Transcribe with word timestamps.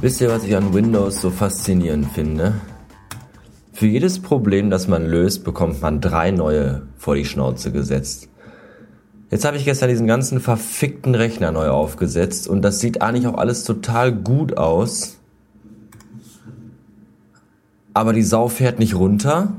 Wisst 0.00 0.20
ihr, 0.20 0.30
was 0.30 0.44
ich 0.44 0.56
an 0.56 0.72
Windows 0.72 1.20
so 1.20 1.30
faszinierend 1.30 2.12
finde? 2.12 2.54
Für 3.72 3.86
jedes 3.86 4.22
Problem, 4.22 4.70
das 4.70 4.86
man 4.86 5.04
löst, 5.04 5.42
bekommt 5.42 5.82
man 5.82 6.00
drei 6.00 6.30
neue 6.30 6.82
vor 6.96 7.16
die 7.16 7.24
Schnauze 7.24 7.72
gesetzt. 7.72 8.28
Jetzt 9.30 9.44
habe 9.44 9.56
ich 9.56 9.64
gestern 9.64 9.88
diesen 9.88 10.06
ganzen 10.06 10.40
verfickten 10.40 11.16
Rechner 11.16 11.50
neu 11.50 11.68
aufgesetzt 11.70 12.46
und 12.46 12.62
das 12.62 12.78
sieht 12.78 13.02
eigentlich 13.02 13.26
auch 13.26 13.36
alles 13.36 13.64
total 13.64 14.12
gut 14.12 14.56
aus. 14.56 15.18
Aber 17.98 18.12
die 18.12 18.22
Sau 18.22 18.46
fährt 18.46 18.78
nicht 18.78 18.94
runter. 18.94 19.54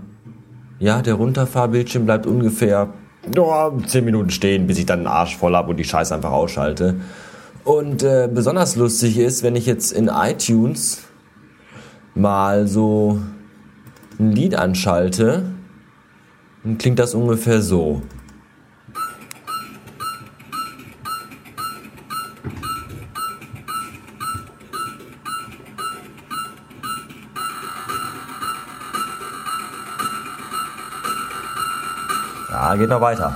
Ja, 0.80 1.02
der 1.02 1.16
Runterfahrbildschirm 1.16 2.06
bleibt 2.06 2.26
ungefähr 2.26 2.94
oh, 3.38 3.72
10 3.86 4.06
Minuten 4.06 4.30
stehen, 4.30 4.66
bis 4.66 4.78
ich 4.78 4.86
dann 4.86 5.00
den 5.00 5.08
Arsch 5.08 5.36
voll 5.36 5.58
habe 5.58 5.72
und 5.72 5.76
die 5.76 5.84
Scheiße 5.84 6.16
einfach 6.16 6.32
ausschalte. 6.32 7.02
Und 7.66 8.02
äh, 8.02 8.30
besonders 8.34 8.78
lustig 8.78 9.18
ist, 9.18 9.44
wenn 9.44 9.58
ich 9.58 9.66
jetzt 9.66 9.92
in 9.92 10.08
iTunes 10.08 11.02
mal 12.16 12.66
so 12.66 13.20
ein 14.18 14.32
Lied 14.32 14.56
anschalte, 14.56 15.44
dann 16.64 16.78
klingt 16.78 17.00
das 17.00 17.16
ungefähr 17.16 17.62
so. 17.62 18.04
Ja, 32.70 32.76
geht 32.76 32.90
noch 32.90 33.02
weiter. 33.02 33.36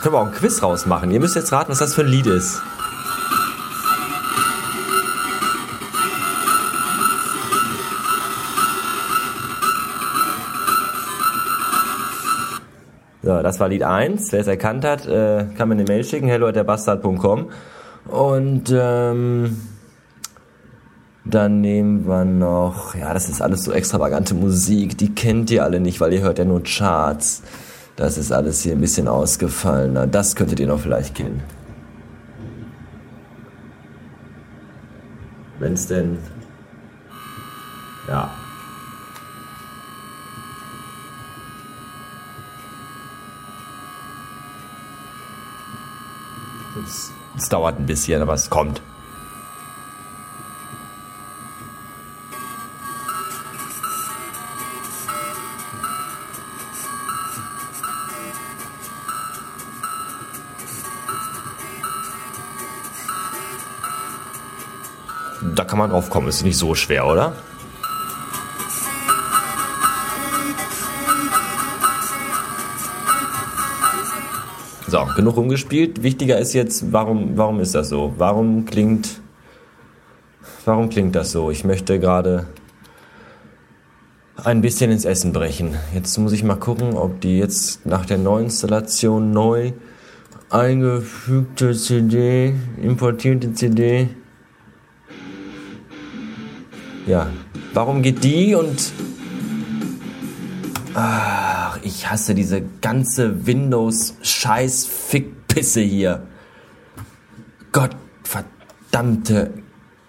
können 0.00 0.14
wir 0.14 0.20
auch 0.20 0.26
ein 0.28 0.32
Quiz 0.32 0.62
rausmachen. 0.62 1.10
Ihr 1.10 1.20
müsst 1.20 1.36
jetzt 1.36 1.52
raten, 1.52 1.70
was 1.70 1.80
das 1.80 1.94
für 1.94 2.00
ein 2.00 2.06
Lied 2.06 2.26
ist. 2.26 2.62
So, 13.22 13.42
das 13.42 13.60
war 13.60 13.68
Lied 13.68 13.82
1. 13.82 14.32
Wer 14.32 14.40
es 14.40 14.46
erkannt 14.46 14.86
hat, 14.86 15.06
äh, 15.06 15.44
kann 15.58 15.68
mir 15.68 15.74
eine 15.74 15.84
Mail 15.84 16.04
schicken, 16.04 16.26
hello.derbastard.com. 16.26 17.50
Und 18.10 18.74
ähm, 18.76 19.56
dann 21.24 21.60
nehmen 21.60 22.08
wir 22.08 22.24
noch, 22.24 22.96
ja, 22.96 23.14
das 23.14 23.28
ist 23.28 23.40
alles 23.40 23.62
so 23.62 23.72
extravagante 23.72 24.34
Musik, 24.34 24.98
die 24.98 25.14
kennt 25.14 25.50
ihr 25.52 25.62
alle 25.62 25.78
nicht, 25.78 26.00
weil 26.00 26.12
ihr 26.12 26.20
hört 26.20 26.38
ja 26.38 26.44
nur 26.44 26.62
Charts. 26.64 27.42
Das 27.94 28.18
ist 28.18 28.32
alles 28.32 28.62
hier 28.62 28.72
ein 28.72 28.80
bisschen 28.80 29.06
ausgefallener. 29.06 30.06
Das 30.06 30.34
könntet 30.34 30.58
ihr 30.58 30.66
noch 30.66 30.80
vielleicht 30.80 31.14
kennen. 31.14 31.42
Wenn 35.58 35.74
es 35.74 35.86
denn. 35.86 36.18
Ja. 38.08 38.30
Es 47.36 47.48
dauert 47.48 47.78
ein 47.78 47.86
bisschen, 47.86 48.20
aber 48.20 48.34
es 48.34 48.50
kommt. 48.50 48.82
Da 65.42 65.64
kann 65.64 65.78
man 65.78 65.90
drauf 65.90 66.10
kommen, 66.10 66.28
ist 66.28 66.42
nicht 66.42 66.58
so 66.58 66.74
schwer, 66.74 67.06
oder? 67.06 67.32
So, 74.90 75.06
genug 75.14 75.36
rumgespielt. 75.36 76.02
Wichtiger 76.02 76.38
ist 76.38 76.52
jetzt, 76.52 76.92
warum, 76.92 77.36
warum 77.36 77.60
ist 77.60 77.76
das 77.76 77.90
so? 77.90 78.12
Warum 78.18 78.64
klingt, 78.64 79.20
warum 80.64 80.88
klingt 80.88 81.14
das 81.14 81.30
so? 81.30 81.52
Ich 81.52 81.64
möchte 81.64 82.00
gerade 82.00 82.48
ein 84.42 84.62
bisschen 84.62 84.90
ins 84.90 85.04
Essen 85.04 85.32
brechen. 85.32 85.76
Jetzt 85.94 86.18
muss 86.18 86.32
ich 86.32 86.42
mal 86.42 86.56
gucken, 86.56 86.94
ob 86.94 87.20
die 87.20 87.38
jetzt 87.38 87.86
nach 87.86 88.04
der 88.04 88.18
Neuinstallation 88.18 89.30
neu 89.30 89.74
eingefügte 90.50 91.72
CD, 91.76 92.54
importierte 92.82 93.52
CD 93.52 94.08
ja, 97.06 97.28
warum 97.74 98.02
geht 98.02 98.22
die 98.22 98.54
und... 98.54 98.92
Ach, 100.94 101.49
ich 101.82 102.10
hasse 102.10 102.34
diese 102.34 102.62
ganze 102.80 103.46
Windows-Scheiß-Fick-Pisse 103.46 105.80
hier. 105.80 106.26
Gott 107.72 107.96
verdammte 108.24 109.54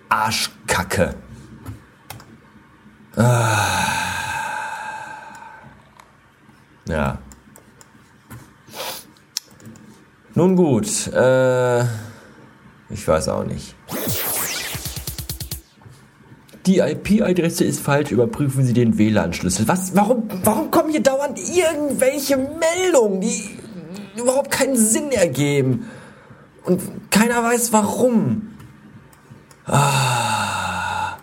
Arschkacke. 0.10 1.16
Ah. 3.16 4.02
Ja. 6.88 7.20
Nun 10.34 10.56
gut, 10.56 11.08
äh, 11.08 11.82
ich 12.90 13.06
weiß 13.06 13.28
auch 13.30 13.44
nicht. 13.44 13.76
Die 16.72 16.80
IP-Adresse 16.80 17.66
ist 17.66 17.82
falsch, 17.82 18.12
überprüfen 18.12 18.64
Sie 18.64 18.72
den 18.72 18.98
WLAN-Schlüssel. 18.98 19.68
Was? 19.68 19.94
Warum, 19.94 20.30
warum 20.46 20.72
kommen 20.72 20.90
hier 20.90 21.04
dauernd 21.04 21.38
irgendwelche 21.38 22.38
Meldungen, 22.38 23.20
die 23.20 23.44
überhaupt 24.18 24.52
keinen 24.52 24.78
Sinn 24.78 25.12
ergeben? 25.12 25.88
Und 26.64 26.82
keiner 27.10 27.44
weiß 27.44 27.74
warum. 27.74 28.54
Ah. 29.66 31.18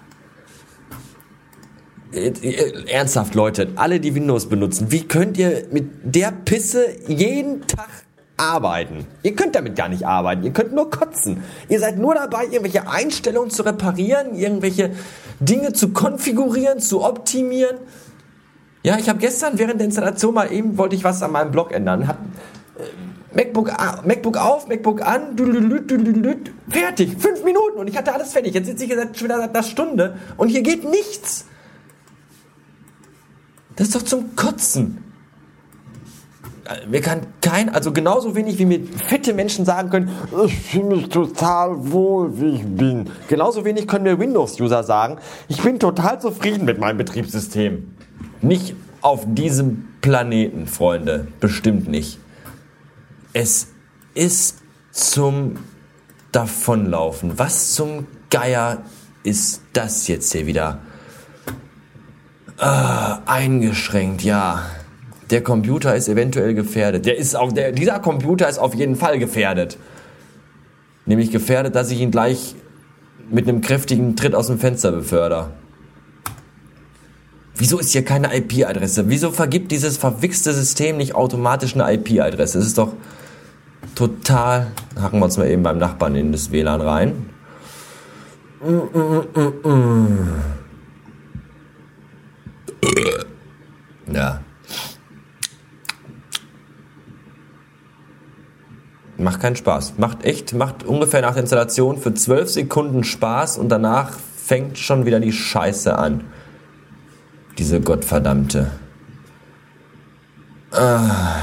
Ernsthaft, 2.12 3.34
Leute, 3.34 3.72
alle, 3.76 4.00
die 4.00 4.14
Windows 4.14 4.50
benutzen, 4.50 4.92
wie 4.92 5.04
könnt 5.04 5.38
ihr 5.38 5.66
mit 5.72 5.88
der 6.02 6.30
Pisse 6.30 6.84
jeden 7.06 7.66
Tag 7.66 7.88
arbeiten. 8.38 9.06
Ihr 9.22 9.34
könnt 9.34 9.54
damit 9.54 9.76
gar 9.76 9.88
nicht 9.88 10.06
arbeiten. 10.06 10.42
Ihr 10.42 10.52
könnt 10.52 10.72
nur 10.72 10.90
kotzen. 10.90 11.42
Ihr 11.68 11.80
seid 11.80 11.98
nur 11.98 12.14
dabei, 12.14 12.44
irgendwelche 12.44 12.88
Einstellungen 12.88 13.50
zu 13.50 13.62
reparieren, 13.62 14.34
irgendwelche 14.34 14.92
Dinge 15.40 15.72
zu 15.72 15.90
konfigurieren, 15.90 16.80
zu 16.80 17.04
optimieren. 17.04 17.78
Ja, 18.82 18.96
ich 18.98 19.08
habe 19.08 19.18
gestern 19.18 19.58
während 19.58 19.80
der 19.80 19.86
Installation 19.86 20.34
mal 20.34 20.52
eben 20.52 20.78
wollte 20.78 20.94
ich 20.94 21.04
was 21.04 21.22
an 21.22 21.32
meinem 21.32 21.50
Blog 21.50 21.72
ändern. 21.72 22.06
Hab, 22.06 22.18
äh, 22.78 23.36
MacBook, 23.36 23.72
MacBook 24.06 24.36
auf, 24.36 24.68
MacBook 24.68 25.02
an, 25.02 25.36
fertig, 26.70 27.16
fünf 27.18 27.44
Minuten 27.44 27.78
und 27.78 27.88
ich 27.88 27.96
hatte 27.96 28.14
alles 28.14 28.32
fertig. 28.32 28.54
Jetzt 28.54 28.66
sitze 28.66 28.84
ich 28.84 28.92
schon 28.92 29.24
wieder 29.24 29.38
seit 29.38 29.54
einer 29.54 29.62
Stunde 29.62 30.16
und 30.36 30.48
hier 30.48 30.62
geht 30.62 30.88
nichts. 30.88 31.44
Das 33.76 33.88
ist 33.88 33.96
doch 33.96 34.02
zum 34.02 34.34
Kotzen 34.34 35.07
mir 36.88 37.00
kann 37.00 37.26
kein, 37.40 37.70
also 37.70 37.92
genauso 37.92 38.34
wenig 38.34 38.58
wie 38.58 38.66
mir 38.66 38.80
fette 39.06 39.32
Menschen 39.32 39.64
sagen 39.64 39.90
können, 39.90 40.10
ich 40.44 40.58
fühle 40.58 40.96
mich 40.96 41.08
total 41.08 41.90
wohl, 41.92 42.38
wie 42.40 42.56
ich 42.56 42.66
bin. 42.66 43.10
Genauso 43.28 43.64
wenig 43.64 43.86
können 43.86 44.04
mir 44.04 44.18
Windows-User 44.18 44.82
sagen, 44.84 45.18
ich 45.48 45.62
bin 45.62 45.78
total 45.78 46.20
zufrieden 46.20 46.64
mit 46.64 46.78
meinem 46.78 46.98
Betriebssystem. 46.98 47.94
Nicht 48.42 48.74
auf 49.00 49.24
diesem 49.26 49.88
Planeten, 50.00 50.66
Freunde. 50.66 51.28
Bestimmt 51.40 51.88
nicht. 51.88 52.18
Es 53.32 53.68
ist 54.14 54.58
zum 54.90 55.56
Davonlaufen. 56.32 57.38
Was 57.38 57.72
zum 57.72 58.06
Geier 58.30 58.82
ist 59.22 59.62
das 59.72 60.06
jetzt 60.08 60.32
hier 60.32 60.46
wieder? 60.46 60.80
Äh, 62.58 62.64
eingeschränkt, 63.26 64.22
ja 64.22 64.62
der 65.30 65.42
Computer 65.42 65.94
ist 65.94 66.08
eventuell 66.08 66.54
gefährdet. 66.54 67.06
Der 67.06 67.16
ist 67.16 67.36
auch, 67.36 67.52
der, 67.52 67.72
dieser 67.72 67.98
Computer 68.00 68.48
ist 68.48 68.58
auf 68.58 68.74
jeden 68.74 68.96
Fall 68.96 69.18
gefährdet. 69.18 69.78
Nämlich 71.06 71.30
gefährdet, 71.30 71.74
dass 71.74 71.90
ich 71.90 72.00
ihn 72.00 72.10
gleich 72.10 72.54
mit 73.30 73.48
einem 73.48 73.60
kräftigen 73.60 74.16
Tritt 74.16 74.34
aus 74.34 74.46
dem 74.46 74.58
Fenster 74.58 74.92
beförder. 74.92 75.52
Wieso 77.54 77.78
ist 77.78 77.90
hier 77.90 78.04
keine 78.04 78.34
IP-Adresse? 78.36 79.08
Wieso 79.08 79.30
vergibt 79.30 79.72
dieses 79.72 79.96
verwichste 79.96 80.52
System 80.52 80.96
nicht 80.96 81.14
automatisch 81.14 81.74
eine 81.74 81.92
IP-Adresse? 81.92 82.58
Das 82.58 82.66
ist 82.66 82.78
doch 82.78 82.92
total. 83.94 84.68
Hacken 85.00 85.18
wir 85.18 85.24
uns 85.24 85.36
mal 85.36 85.48
eben 85.48 85.62
beim 85.62 85.78
Nachbarn 85.78 86.14
in 86.14 86.30
das 86.30 86.52
WLAN 86.52 86.80
rein. 86.80 87.30
Ja. 94.12 94.37
Macht 99.18 99.40
keinen 99.40 99.56
Spaß. 99.56 99.94
Macht 99.98 100.24
echt, 100.24 100.54
macht 100.54 100.84
ungefähr 100.84 101.22
nach 101.22 101.32
der 101.32 101.42
Installation 101.42 101.98
für 101.98 102.14
12 102.14 102.50
Sekunden 102.50 103.02
Spaß 103.02 103.58
und 103.58 103.68
danach 103.68 104.12
fängt 104.12 104.78
schon 104.78 105.06
wieder 105.06 105.18
die 105.18 105.32
Scheiße 105.32 105.98
an. 105.98 106.22
Diese 107.58 107.80
Gottverdammte. 107.80 108.70
Ah. 110.70 111.34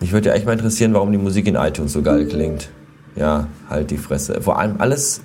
Mich 0.00 0.12
würde 0.12 0.30
ja 0.30 0.34
echt 0.34 0.44
mal 0.44 0.52
interessieren, 0.52 0.92
warum 0.92 1.12
die 1.12 1.18
Musik 1.18 1.46
in 1.46 1.54
iTunes 1.54 1.92
so 1.92 2.02
geil 2.02 2.26
klingt. 2.26 2.68
Ja, 3.14 3.46
halt 3.70 3.92
die 3.92 3.98
Fresse. 3.98 4.42
Vor 4.42 4.58
allem 4.58 4.80
alles. 4.80 5.20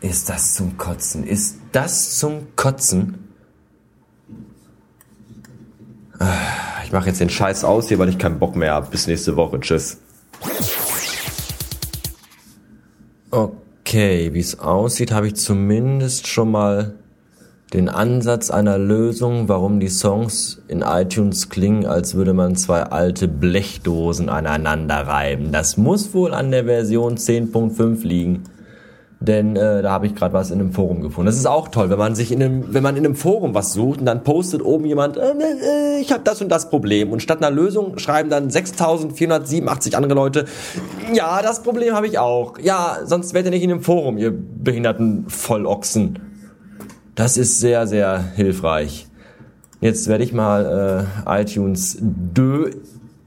Ist 0.00 0.28
das 0.28 0.54
zum 0.54 0.78
Kotzen? 0.78 1.24
Ist 1.24 1.58
das 1.72 2.18
zum 2.18 2.54
Kotzen? 2.54 3.23
Ich 6.84 6.92
mache 6.92 7.08
jetzt 7.08 7.20
den 7.20 7.30
Scheiß 7.30 7.64
aus 7.64 7.88
hier, 7.88 7.98
weil 7.98 8.08
ich 8.08 8.18
keinen 8.18 8.38
Bock 8.38 8.56
mehr 8.56 8.74
habe. 8.74 8.90
Bis 8.90 9.06
nächste 9.06 9.36
Woche. 9.36 9.60
Tschüss. 9.60 9.98
Okay, 13.30 14.32
wie 14.32 14.40
es 14.40 14.60
aussieht, 14.60 15.12
habe 15.12 15.26
ich 15.26 15.36
zumindest 15.36 16.28
schon 16.28 16.50
mal 16.50 16.94
den 17.72 17.88
Ansatz 17.88 18.50
einer 18.50 18.78
Lösung, 18.78 19.48
warum 19.48 19.80
die 19.80 19.88
Songs 19.88 20.62
in 20.68 20.82
iTunes 20.82 21.48
klingen, 21.48 21.86
als 21.86 22.14
würde 22.14 22.32
man 22.32 22.54
zwei 22.54 22.84
alte 22.84 23.26
Blechdosen 23.26 24.28
aneinander 24.28 25.08
reiben. 25.08 25.50
Das 25.50 25.76
muss 25.76 26.14
wohl 26.14 26.32
an 26.32 26.52
der 26.52 26.66
Version 26.66 27.16
10.5 27.16 28.06
liegen 28.06 28.44
denn 29.24 29.56
äh, 29.56 29.82
da 29.82 29.90
habe 29.90 30.06
ich 30.06 30.14
gerade 30.14 30.32
was 30.32 30.50
in 30.50 30.60
einem 30.60 30.72
Forum 30.72 31.00
gefunden. 31.00 31.26
Das 31.26 31.36
ist 31.36 31.46
auch 31.46 31.68
toll, 31.68 31.90
wenn 31.90 31.98
man 31.98 32.14
sich 32.14 32.30
in 32.32 32.42
einem, 32.42 32.72
wenn 32.74 32.82
man 32.82 32.96
in 32.96 33.04
einem 33.04 33.14
Forum 33.14 33.54
was 33.54 33.72
sucht 33.72 34.00
und 34.00 34.06
dann 34.06 34.22
postet 34.24 34.64
oben 34.64 34.84
jemand, 34.84 35.16
äh, 35.16 35.32
äh, 35.32 36.00
ich 36.00 36.12
habe 36.12 36.22
das 36.24 36.40
und 36.42 36.48
das 36.48 36.70
Problem 36.70 37.12
und 37.12 37.20
statt 37.20 37.38
einer 37.38 37.50
Lösung 37.54 37.98
schreiben 37.98 38.30
dann 38.30 38.48
6.487 38.50 39.94
andere 39.94 40.14
Leute, 40.14 40.44
ja, 41.12 41.42
das 41.42 41.62
Problem 41.62 41.94
habe 41.94 42.06
ich 42.06 42.18
auch. 42.18 42.58
Ja, 42.58 42.98
sonst 43.04 43.34
wärt 43.34 43.46
ihr 43.46 43.50
nicht 43.50 43.62
in 43.62 43.70
dem 43.70 43.80
Forum, 43.82 44.18
ihr 44.18 44.32
behinderten 44.32 45.24
Vollochsen. 45.28 46.18
Das 47.14 47.36
ist 47.36 47.60
sehr, 47.60 47.86
sehr 47.86 48.22
hilfreich. 48.34 49.06
Jetzt 49.80 50.08
werde 50.08 50.24
ich 50.24 50.32
mal 50.32 51.06
äh, 51.26 51.42
iTunes 51.42 51.98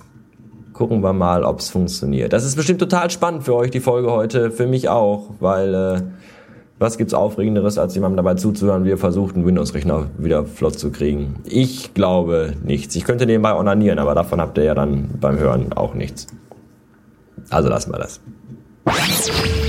gucken 0.71 1.03
wir 1.03 1.11
mal, 1.13 1.43
ob 1.43 1.59
es 1.59 1.69
funktioniert. 1.69 2.33
Das 2.33 2.43
ist 2.45 2.55
bestimmt 2.55 2.79
total 2.79 3.11
spannend 3.11 3.43
für 3.43 3.55
euch, 3.55 3.71
die 3.71 3.81
Folge 3.81 4.11
heute. 4.11 4.51
Für 4.51 4.67
mich 4.67 4.89
auch, 4.89 5.31
weil 5.39 5.73
äh, 5.73 6.01
was 6.79 6.97
gibt's 6.97 7.13
Aufregenderes, 7.13 7.77
als 7.77 7.95
jemandem 7.95 8.17
dabei 8.17 8.35
zuzuhören, 8.35 8.83
wie 8.85 8.91
er 8.91 8.97
versucht, 8.97 9.35
einen 9.35 9.45
Windows-Rechner 9.45 10.07
wieder 10.17 10.45
flott 10.45 10.79
zu 10.79 10.91
kriegen? 10.91 11.35
Ich 11.45 11.93
glaube 11.93 12.53
nichts. 12.63 12.95
Ich 12.95 13.03
könnte 13.05 13.25
nebenbei 13.25 13.55
onanieren, 13.55 13.99
aber 13.99 14.15
davon 14.15 14.39
habt 14.39 14.57
ihr 14.57 14.63
ja 14.63 14.75
dann 14.75 15.09
beim 15.19 15.37
Hören 15.37 15.73
auch 15.73 15.93
nichts. 15.93 16.27
Also 17.49 17.67
lassen 17.69 17.91
wir 17.91 17.99
das. 17.99 18.21
Thank 18.95 19.57
you. 19.57 19.62